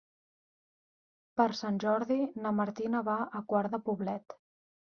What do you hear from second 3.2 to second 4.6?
a Quart de Poblet.